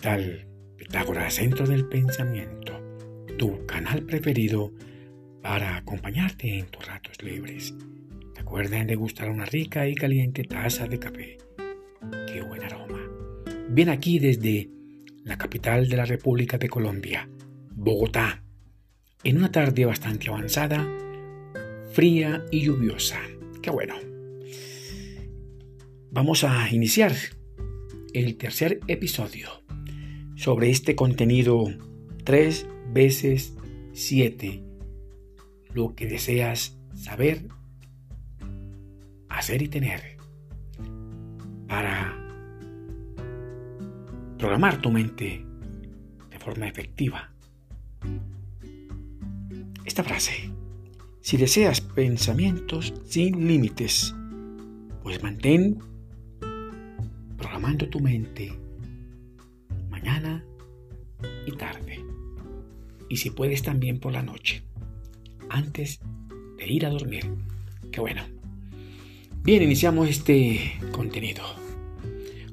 tal? 0.00 0.46
Pitágoras, 0.76 1.34
Centro 1.34 1.66
del 1.66 1.86
Pensamiento, 1.86 2.80
tu 3.38 3.66
canal 3.66 4.02
preferido 4.02 4.72
para 5.42 5.76
acompañarte 5.76 6.58
en 6.58 6.66
tus 6.66 6.86
ratos 6.86 7.22
libres. 7.22 7.74
Recuerden 8.34 8.86
degustar 8.86 9.30
una 9.30 9.44
rica 9.44 9.86
y 9.86 9.94
caliente 9.94 10.44
taza 10.44 10.86
de 10.86 10.98
café. 10.98 11.38
¡Qué 12.26 12.40
buen 12.40 12.62
aroma! 12.62 13.00
Bien 13.68 13.90
aquí 13.90 14.18
desde 14.18 14.70
la 15.24 15.36
capital 15.36 15.88
de 15.88 15.96
la 15.96 16.06
República 16.06 16.56
de 16.56 16.68
Colombia, 16.68 17.28
Bogotá, 17.72 18.42
en 19.22 19.36
una 19.36 19.52
tarde 19.52 19.84
bastante 19.84 20.30
avanzada, 20.30 20.88
fría 21.92 22.44
y 22.50 22.62
lluviosa. 22.62 23.20
¡Qué 23.62 23.70
bueno! 23.70 23.96
Vamos 26.10 26.42
a 26.42 26.68
iniciar 26.72 27.12
el 28.14 28.36
tercer 28.36 28.80
episodio 28.88 29.60
sobre 30.40 30.70
este 30.70 30.96
contenido 30.96 31.66
3 32.24 32.66
veces 32.94 33.52
7. 33.92 34.62
Lo 35.74 35.94
que 35.94 36.06
deseas 36.06 36.78
saber, 36.94 37.46
hacer 39.28 39.60
y 39.60 39.68
tener 39.68 40.16
para 41.68 42.16
programar 44.38 44.80
tu 44.80 44.90
mente 44.90 45.44
de 46.30 46.38
forma 46.38 46.66
efectiva. 46.66 47.30
Esta 49.84 50.02
frase, 50.02 50.50
si 51.20 51.36
deseas 51.36 51.82
pensamientos 51.82 52.94
sin 53.04 53.46
límites, 53.46 54.14
pues 55.02 55.22
mantén 55.22 55.80
programando 57.36 57.90
tu 57.90 58.00
mente 58.00 58.69
mañana 60.00 60.44
y 61.46 61.52
tarde. 61.52 62.04
Y 63.08 63.16
si 63.16 63.30
puedes 63.30 63.62
también 63.62 63.98
por 63.98 64.12
la 64.12 64.22
noche, 64.22 64.62
antes 65.48 66.00
de 66.58 66.72
ir 66.72 66.86
a 66.86 66.90
dormir. 66.90 67.30
Qué 67.90 68.00
bueno. 68.00 68.22
Bien, 69.42 69.62
iniciamos 69.62 70.08
este 70.08 70.78
contenido. 70.92 71.42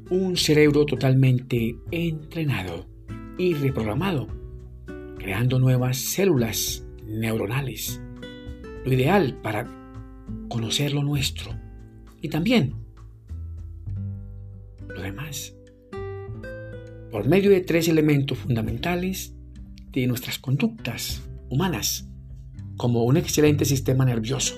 Un 0.09 0.37
cerebro 0.37 0.85
totalmente 0.85 1.75
entrenado 1.91 2.87
y 3.37 3.53
reprogramado, 3.53 4.27
creando 5.17 5.59
nuevas 5.59 5.97
células 5.97 6.85
neuronales. 7.05 8.01
Lo 8.85 8.93
ideal 8.93 9.37
para 9.43 9.67
conocer 10.49 10.93
lo 10.93 11.03
nuestro 11.03 11.51
y 12.21 12.29
también 12.29 12.73
lo 14.87 15.01
demás. 15.01 15.57
Por 17.11 17.25
medio 17.27 17.52
de 17.52 17.61
tres 17.61 17.88
elementos 17.88 18.38
fundamentales 18.38 19.33
de 19.91 20.08
nuestras 20.08 20.39
conductas 20.39 21.22
humanas, 21.49 22.09
como 22.75 23.05
un 23.05 23.16
excelente 23.16 23.64
sistema 23.64 24.03
nervioso, 24.03 24.55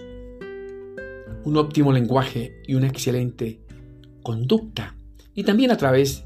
un 1.44 1.58
óptimo 1.58 1.94
lenguaje 1.94 2.62
y 2.66 2.74
una 2.74 2.88
excelente 2.88 3.62
conducta, 4.24 4.96
y 5.36 5.44
también 5.44 5.70
a 5.70 5.78
través 5.78 6.26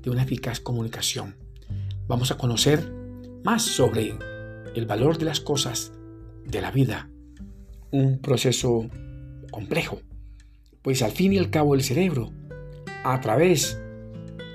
de 0.00 0.10
una 0.10 0.22
eficaz 0.22 0.58
comunicación. 0.58 1.36
Vamos 2.06 2.30
a 2.30 2.38
conocer 2.38 2.90
más 3.44 3.62
sobre 3.62 4.14
el 4.74 4.86
valor 4.86 5.18
de 5.18 5.26
las 5.26 5.40
cosas, 5.40 5.92
de 6.46 6.62
la 6.62 6.70
vida, 6.70 7.10
un 7.90 8.20
proceso 8.20 8.88
complejo, 9.50 10.00
pues 10.80 11.02
al 11.02 11.12
fin 11.12 11.34
y 11.34 11.38
al 11.38 11.50
cabo 11.50 11.74
el 11.74 11.82
cerebro 11.82 12.32
a 13.04 13.20
través 13.20 13.78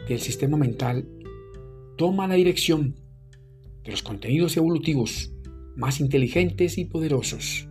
del 0.08 0.20
sistema 0.20 0.58
mental 0.58 1.08
toma 2.04 2.28
la 2.28 2.36
dirección 2.36 2.96
de 3.86 3.92
los 3.92 4.04
contenidos 4.04 4.58
evolutivos 4.58 5.32
más 5.78 6.02
inteligentes 6.02 6.78
y 6.78 6.84
poderosos, 6.84 7.70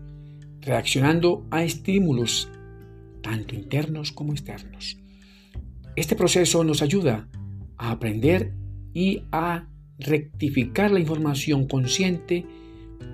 reaccionando 0.62 1.46
a 1.50 1.64
estímulos 1.64 2.50
tanto 3.20 3.54
internos 3.54 4.10
como 4.10 4.32
externos. 4.32 4.96
Este 5.96 6.16
proceso 6.16 6.64
nos 6.64 6.80
ayuda 6.80 7.28
a 7.76 7.90
aprender 7.90 8.54
y 8.94 9.24
a 9.32 9.68
rectificar 9.98 10.90
la 10.90 11.00
información 11.00 11.66
consciente, 11.66 12.46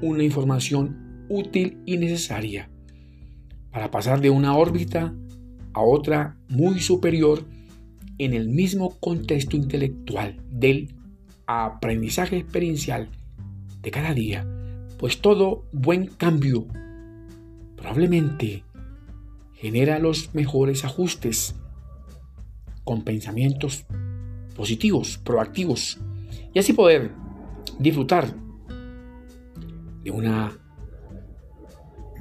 una 0.00 0.22
información 0.22 1.26
útil 1.28 1.78
y 1.84 1.96
necesaria, 1.96 2.70
para 3.72 3.90
pasar 3.90 4.20
de 4.20 4.30
una 4.30 4.56
órbita 4.56 5.12
a 5.72 5.82
otra 5.82 6.38
muy 6.48 6.78
superior 6.78 7.44
en 8.18 8.34
el 8.34 8.48
mismo 8.48 9.00
contexto 9.00 9.56
intelectual 9.56 10.40
del 10.48 10.94
aprendizaje 11.48 12.36
experiencial 12.36 13.09
de 13.81 13.91
cada 13.91 14.12
día, 14.12 14.47
pues 14.98 15.20
todo 15.20 15.64
buen 15.72 16.06
cambio 16.06 16.66
probablemente 17.75 18.64
genera 19.54 19.98
los 19.98 20.34
mejores 20.34 20.84
ajustes 20.84 21.54
con 22.84 23.03
pensamientos 23.03 23.87
positivos, 24.54 25.19
proactivos, 25.19 25.98
y 26.53 26.58
así 26.58 26.75
poder 26.75 27.12
disfrutar 27.78 28.34
de 30.04 30.10
una 30.10 30.53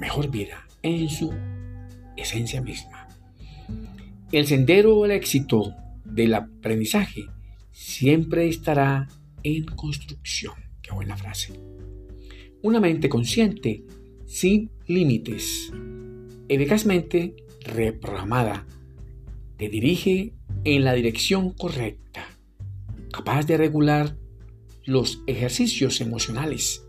mejor 0.00 0.30
vida 0.30 0.66
en 0.82 1.08
su 1.10 1.34
esencia 2.16 2.62
misma. 2.62 3.08
El 4.32 4.46
sendero 4.46 5.04
al 5.04 5.10
éxito 5.10 5.74
del 6.04 6.34
aprendizaje 6.34 7.26
siempre 7.72 8.48
estará 8.48 9.08
en 9.42 9.64
construcción. 9.64 10.54
Qué 10.82 10.92
buena 10.92 11.16
frase. 11.16 11.52
Una 12.62 12.80
mente 12.80 13.08
consciente, 13.08 13.84
sin 14.26 14.70
límites, 14.86 15.72
eficazmente 16.48 17.36
reprogramada, 17.60 18.66
te 19.56 19.68
dirige 19.68 20.34
en 20.64 20.84
la 20.84 20.94
dirección 20.94 21.52
correcta, 21.52 22.26
capaz 23.12 23.46
de 23.46 23.56
regular 23.56 24.16
los 24.84 25.22
ejercicios 25.26 26.00
emocionales 26.00 26.86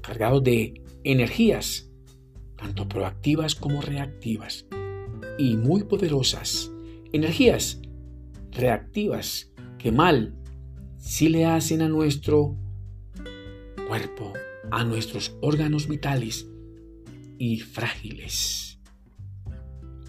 cargados 0.00 0.42
de 0.44 0.82
energías, 1.04 1.90
tanto 2.56 2.88
proactivas 2.88 3.54
como 3.54 3.82
reactivas, 3.82 4.66
y 5.38 5.56
muy 5.56 5.84
poderosas 5.84 6.70
energías 7.12 7.80
reactivas 8.52 9.52
que 9.78 9.92
mal 9.92 10.34
si 11.06 11.28
le 11.28 11.46
hacen 11.46 11.82
a 11.82 11.88
nuestro 11.88 12.56
cuerpo, 13.86 14.32
a 14.72 14.82
nuestros 14.82 15.36
órganos 15.40 15.86
vitales 15.86 16.48
y 17.38 17.60
frágiles. 17.60 18.80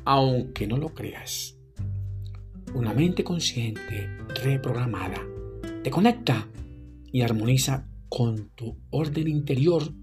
Aunque 0.06 0.66
no 0.66 0.78
lo 0.78 0.96
creas, 0.96 1.56
una 2.74 2.96
mente 2.96 3.24
consciente, 3.24 4.09
reprogramada, 4.44 5.22
te 5.84 5.91
conecta 5.91 6.47
y 7.12 7.22
armoniza 7.22 7.88
con 8.09 8.50
tu 8.56 8.75
orden 8.90 9.28
interior 9.28 9.94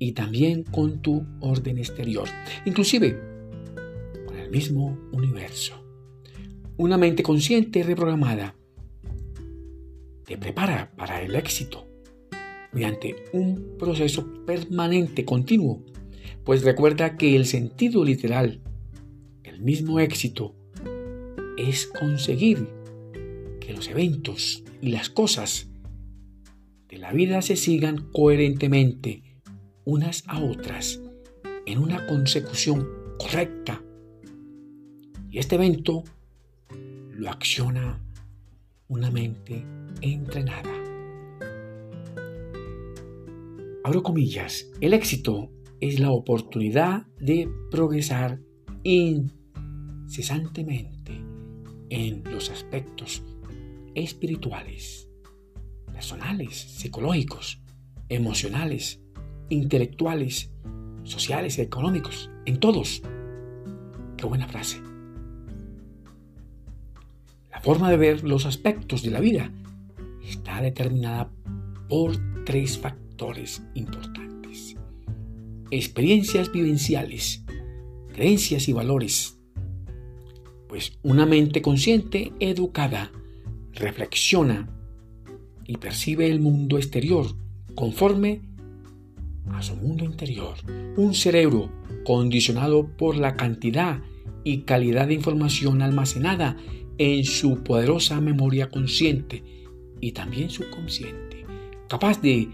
y 0.00 0.10
también 0.10 0.64
con 0.64 1.02
tu 1.02 1.24
orden 1.40 1.78
exterior, 1.78 2.28
inclusive 2.64 3.16
con 4.26 4.36
el 4.36 4.50
mismo 4.50 4.98
universo. 5.12 5.74
Una 6.78 6.98
mente 6.98 7.22
consciente 7.22 7.84
reprogramada 7.84 8.56
te 10.26 10.36
prepara 10.36 10.92
para 10.96 11.22
el 11.22 11.34
éxito 11.36 11.86
mediante 12.72 13.16
un 13.32 13.76
proceso 13.78 14.44
permanente, 14.44 15.24
continuo, 15.24 15.82
pues 16.44 16.62
recuerda 16.62 17.16
que 17.16 17.34
el 17.36 17.46
sentido 17.46 18.04
literal 18.04 18.60
del 19.42 19.60
mismo 19.60 20.00
éxito 20.00 20.54
es 21.56 21.86
conseguir 21.86 22.68
que 23.60 23.72
los 23.72 23.88
eventos 23.88 24.62
y 24.82 24.90
las 24.90 25.08
cosas 25.08 25.68
de 26.88 26.98
la 26.98 27.12
vida 27.12 27.40
se 27.40 27.56
sigan 27.56 28.10
coherentemente 28.12 29.22
unas 29.84 30.24
a 30.26 30.42
otras 30.42 31.00
en 31.64 31.78
una 31.78 32.06
consecución 32.06 32.88
correcta. 33.18 33.82
Y 35.30 35.38
este 35.38 35.54
evento 35.54 36.04
lo 37.10 37.30
acciona 37.30 38.05
una 38.88 39.10
mente 39.10 39.66
entrenada. 40.00 40.72
Abro 43.84 44.02
comillas, 44.02 44.70
el 44.80 44.94
éxito 44.94 45.52
es 45.80 46.00
la 46.00 46.10
oportunidad 46.10 47.06
de 47.20 47.46
progresar 47.70 48.40
incesantemente 48.82 51.12
en 51.90 52.24
los 52.24 52.48
aspectos 52.50 53.22
espirituales, 53.94 55.08
personales, 55.92 56.56
psicológicos, 56.56 57.62
emocionales, 58.08 59.00
intelectuales, 59.48 60.52
sociales 61.04 61.58
económicos, 61.58 62.30
en 62.44 62.58
todos. 62.58 63.02
Qué 64.16 64.26
buena 64.26 64.48
frase 64.48 64.80
forma 67.66 67.90
de 67.90 67.96
ver 67.96 68.22
los 68.22 68.46
aspectos 68.46 69.02
de 69.02 69.10
la 69.10 69.18
vida 69.18 69.50
está 70.22 70.62
determinada 70.62 71.32
por 71.88 72.16
tres 72.44 72.78
factores 72.78 73.60
importantes. 73.74 74.76
Experiencias 75.72 76.52
vivenciales, 76.52 77.42
creencias 78.14 78.68
y 78.68 78.72
valores. 78.72 79.40
Pues 80.68 80.96
una 81.02 81.26
mente 81.26 81.60
consciente, 81.60 82.32
educada, 82.38 83.10
reflexiona 83.72 84.68
y 85.64 85.78
percibe 85.78 86.30
el 86.30 86.38
mundo 86.38 86.76
exterior 86.76 87.26
conforme 87.74 88.42
a 89.50 89.60
su 89.60 89.74
mundo 89.74 90.04
interior. 90.04 90.54
Un 90.96 91.14
cerebro 91.14 91.72
condicionado 92.04 92.86
por 92.96 93.16
la 93.16 93.34
cantidad 93.34 94.02
y 94.44 94.58
calidad 94.58 95.08
de 95.08 95.14
información 95.14 95.82
almacenada 95.82 96.56
en 96.98 97.24
su 97.24 97.62
poderosa 97.62 98.20
memoria 98.20 98.68
consciente 98.68 99.42
y 100.00 100.12
también 100.12 100.50
subconsciente, 100.50 101.44
capaz 101.88 102.20
de 102.20 102.48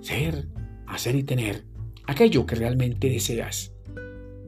ser, 0.00 0.48
hacer 0.86 1.16
y 1.16 1.22
tener 1.22 1.64
aquello 2.06 2.46
que 2.46 2.54
realmente 2.54 3.08
deseas, 3.08 3.72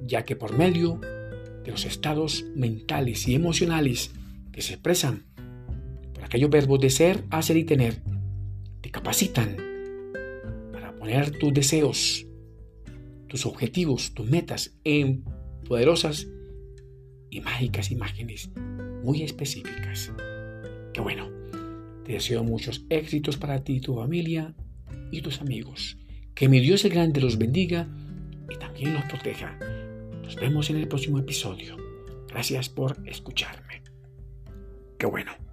ya 0.07 0.25
que 0.25 0.37
por 0.37 0.57
medio 0.57 1.01
de 1.65 1.71
los 1.71 1.85
estados 1.85 2.45
mentales 2.55 3.27
y 3.29 3.35
emocionales 3.35 4.13
que 4.53 4.63
se 4.63 4.75
expresan 4.75 5.27
por 6.15 6.25
aquellos 6.25 6.51
verbos 6.51 6.81
de 6.81 6.91
ser, 6.91 7.25
hacer 7.31 7.57
y 7.57 7.65
tener, 7.65 8.03
te 8.81 8.91
capacitan 8.91 9.57
para 10.73 10.95
poner 10.95 11.39
tus 11.39 11.53
deseos, 11.53 12.27
tus 13.29 13.47
objetivos, 13.47 14.15
tus 14.15 14.29
metas 14.29 14.77
en 14.85 15.25
poderosas 15.67 16.29
y 17.31 17.41
mágicas 17.41 17.91
imágenes 17.91 18.51
muy 19.03 19.23
específicas. 19.23 20.13
Qué 20.93 21.01
bueno. 21.01 21.31
Te 22.05 22.13
deseo 22.13 22.45
muchos 22.45 22.85
éxitos 22.89 23.37
para 23.37 23.65
ti, 23.65 23.81
tu 23.81 23.97
familia 23.97 24.55
y 25.11 25.23
tus 25.23 25.41
amigos. 25.41 25.99
Que 26.35 26.49
mi 26.49 26.61
Dios 26.61 26.85
el 26.85 26.93
Grande 26.93 27.21
los 27.21 27.39
bendiga 27.39 27.89
y 28.51 28.57
también 28.57 28.95
los 28.95 29.05
proteja. 29.05 29.59
Nos 30.23 30.37
vemos 30.37 30.71
en 30.71 30.77
el 30.77 30.89
próximo 30.89 31.19
episodio. 31.19 31.77
Gracias 32.29 32.69
por 32.69 32.97
escucharme. 33.07 33.83
Qué 34.99 35.07
bueno. 35.07 35.46